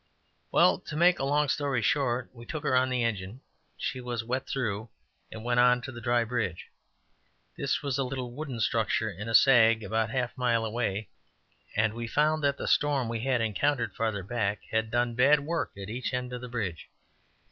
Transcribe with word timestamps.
Well, 0.51 0.79
to 0.79 0.95
make 0.95 1.19
a 1.19 1.23
long 1.23 1.47
story 1.47 1.83
short, 1.83 2.31
we 2.33 2.43
took 2.47 2.63
her 2.63 2.75
on 2.75 2.89
the 2.89 3.03
engine 3.03 3.41
she 3.77 4.01
was 4.01 4.23
wet 4.23 4.49
through 4.49 4.89
and 5.31 5.43
went 5.43 5.59
on 5.59 5.79
to 5.83 5.91
the 5.91 6.01
dry 6.01 6.23
bridge. 6.23 6.71
This 7.55 7.83
was 7.83 7.99
a 7.99 8.03
little 8.03 8.31
wooden 8.31 8.59
structure 8.61 9.11
in 9.11 9.29
a 9.29 9.35
sag, 9.35 9.83
about 9.83 10.09
a 10.09 10.29
mile 10.35 10.65
away, 10.65 11.09
and 11.75 11.93
we 11.93 12.07
found 12.07 12.43
that 12.43 12.57
the 12.57 12.67
storm 12.67 13.09
we 13.09 13.19
had 13.19 13.41
encountered 13.41 13.95
farther 13.95 14.23
back 14.23 14.61
had 14.71 14.89
done 14.89 15.13
bad 15.13 15.41
work 15.41 15.71
at 15.77 15.87
each 15.87 16.15
end 16.15 16.33
of 16.33 16.41
the 16.41 16.49
bridge. 16.49 16.89